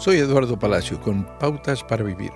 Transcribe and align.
Soy 0.00 0.16
Eduardo 0.16 0.58
Palacio 0.58 0.98
con 0.98 1.26
Pautas 1.38 1.84
para 1.84 2.02
Vivir. 2.02 2.32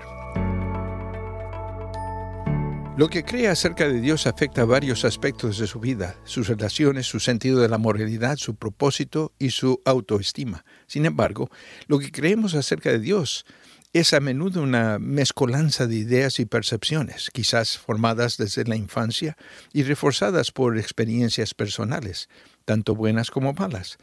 Lo 2.98 3.08
que 3.08 3.24
cree 3.24 3.48
acerca 3.48 3.88
de 3.88 4.02
Dios 4.02 4.26
afecta 4.26 4.66
varios 4.66 5.06
aspectos 5.06 5.56
de 5.56 5.66
su 5.66 5.80
vida, 5.80 6.14
sus 6.24 6.48
relaciones, 6.48 7.06
su 7.06 7.20
sentido 7.20 7.60
de 7.60 7.70
la 7.70 7.78
moralidad, 7.78 8.36
su 8.36 8.54
propósito 8.54 9.32
y 9.38 9.48
su 9.48 9.80
autoestima. 9.86 10.62
Sin 10.86 11.06
embargo, 11.06 11.48
lo 11.86 11.98
que 11.98 12.12
creemos 12.12 12.54
acerca 12.54 12.90
de 12.90 12.98
Dios 12.98 13.46
es 13.94 14.12
a 14.12 14.20
menudo 14.20 14.62
una 14.62 14.98
mezcolanza 14.98 15.86
de 15.86 15.96
ideas 15.96 16.40
y 16.40 16.44
percepciones, 16.44 17.30
quizás 17.32 17.78
formadas 17.78 18.36
desde 18.36 18.64
la 18.64 18.76
infancia 18.76 19.38
y 19.72 19.84
reforzadas 19.84 20.50
por 20.50 20.76
experiencias 20.76 21.54
personales, 21.54 22.28
tanto 22.66 22.94
buenas 22.94 23.30
como 23.30 23.54
malas. 23.54 23.96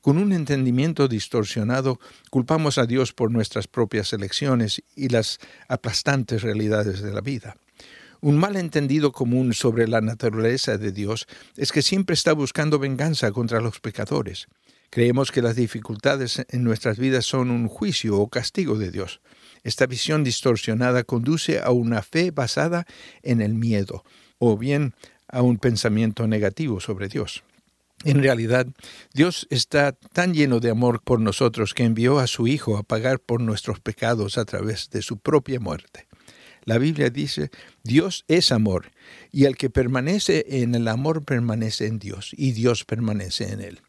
Con 0.00 0.16
un 0.16 0.32
entendimiento 0.32 1.08
distorsionado, 1.08 1.98
culpamos 2.30 2.78
a 2.78 2.86
Dios 2.86 3.12
por 3.12 3.30
nuestras 3.30 3.66
propias 3.66 4.12
elecciones 4.12 4.82
y 4.94 5.08
las 5.08 5.38
aplastantes 5.68 6.42
realidades 6.42 7.02
de 7.02 7.12
la 7.12 7.20
vida. 7.20 7.56
Un 8.20 8.36
malentendido 8.36 9.12
común 9.12 9.54
sobre 9.54 9.86
la 9.86 10.00
naturaleza 10.00 10.76
de 10.76 10.92
Dios 10.92 11.26
es 11.56 11.72
que 11.72 11.82
siempre 11.82 12.14
está 12.14 12.32
buscando 12.32 12.78
venganza 12.78 13.30
contra 13.32 13.60
los 13.60 13.80
pecadores. 13.80 14.48
Creemos 14.90 15.30
que 15.30 15.42
las 15.42 15.56
dificultades 15.56 16.44
en 16.48 16.64
nuestras 16.64 16.98
vidas 16.98 17.26
son 17.26 17.50
un 17.50 17.68
juicio 17.68 18.18
o 18.18 18.28
castigo 18.28 18.78
de 18.78 18.90
Dios. 18.90 19.20
Esta 19.62 19.86
visión 19.86 20.24
distorsionada 20.24 21.04
conduce 21.04 21.60
a 21.60 21.70
una 21.70 22.02
fe 22.02 22.30
basada 22.30 22.86
en 23.22 23.40
el 23.40 23.54
miedo 23.54 24.04
o 24.38 24.56
bien 24.56 24.94
a 25.28 25.42
un 25.42 25.58
pensamiento 25.58 26.26
negativo 26.26 26.80
sobre 26.80 27.08
Dios. 27.08 27.44
En 28.04 28.22
realidad, 28.22 28.66
Dios 29.12 29.46
está 29.50 29.92
tan 29.92 30.32
lleno 30.32 30.60
de 30.60 30.70
amor 30.70 31.02
por 31.02 31.20
nosotros 31.20 31.74
que 31.74 31.84
envió 31.84 32.20
a 32.20 32.28
su 32.28 32.46
Hijo 32.46 32.76
a 32.76 32.84
pagar 32.84 33.18
por 33.18 33.40
nuestros 33.40 33.80
pecados 33.80 34.38
a 34.38 34.44
través 34.44 34.88
de 34.90 35.02
su 35.02 35.18
propia 35.18 35.58
muerte. 35.58 36.06
La 36.64 36.78
Biblia 36.78 37.10
dice, 37.10 37.50
Dios 37.82 38.24
es 38.28 38.52
amor, 38.52 38.92
y 39.32 39.46
el 39.46 39.56
que 39.56 39.70
permanece 39.70 40.44
en 40.48 40.74
el 40.74 40.86
amor 40.86 41.24
permanece 41.24 41.86
en 41.86 41.98
Dios, 41.98 42.32
y 42.36 42.52
Dios 42.52 42.84
permanece 42.84 43.52
en 43.52 43.62
él. 43.62 43.80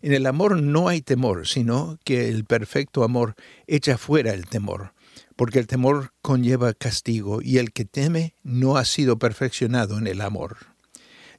En 0.00 0.12
el 0.12 0.26
amor 0.26 0.60
no 0.60 0.88
hay 0.88 1.00
temor, 1.00 1.46
sino 1.46 1.98
que 2.04 2.28
el 2.28 2.44
perfecto 2.44 3.04
amor 3.04 3.36
echa 3.68 3.96
fuera 3.96 4.32
el 4.32 4.46
temor, 4.46 4.94
porque 5.36 5.60
el 5.60 5.68
temor 5.68 6.12
conlleva 6.22 6.74
castigo, 6.74 7.40
y 7.42 7.58
el 7.58 7.72
que 7.72 7.84
teme 7.84 8.34
no 8.42 8.76
ha 8.76 8.84
sido 8.84 9.18
perfeccionado 9.18 9.98
en 9.98 10.08
el 10.08 10.20
amor. 10.20 10.71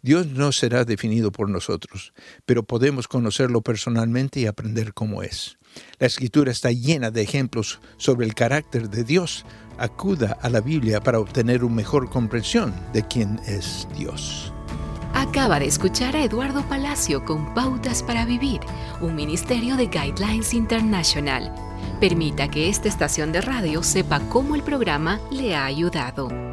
Dios 0.03 0.27
no 0.27 0.51
será 0.51 0.83
definido 0.83 1.31
por 1.31 1.49
nosotros, 1.49 2.13
pero 2.45 2.63
podemos 2.63 3.07
conocerlo 3.07 3.61
personalmente 3.61 4.41
y 4.41 4.47
aprender 4.47 4.93
cómo 4.93 5.23
es. 5.23 5.57
La 5.97 6.07
escritura 6.07 6.51
está 6.51 6.71
llena 6.71 7.09
de 7.09 7.21
ejemplos 7.21 7.79
sobre 7.95 8.27
el 8.27 8.35
carácter 8.35 8.89
de 8.89 9.05
Dios. 9.05 9.45
Acuda 9.77 10.37
a 10.41 10.49
la 10.49 10.59
Biblia 10.59 10.99
para 10.99 11.19
obtener 11.19 11.63
una 11.63 11.75
mejor 11.75 12.09
comprensión 12.09 12.73
de 12.91 13.07
quién 13.07 13.39
es 13.47 13.87
Dios. 13.97 14.53
Acaba 15.13 15.57
de 15.59 15.67
escuchar 15.67 16.17
a 16.17 16.23
Eduardo 16.25 16.67
Palacio 16.67 17.23
con 17.23 17.53
Pautas 17.53 18.03
para 18.03 18.25
Vivir, 18.25 18.59
un 18.99 19.15
ministerio 19.15 19.77
de 19.77 19.85
Guidelines 19.85 20.53
International. 20.53 21.49
Permita 22.01 22.49
que 22.49 22.67
esta 22.67 22.89
estación 22.89 23.31
de 23.31 23.39
radio 23.39 23.81
sepa 23.83 24.19
cómo 24.27 24.55
el 24.55 24.63
programa 24.63 25.21
le 25.31 25.55
ha 25.55 25.63
ayudado. 25.63 26.52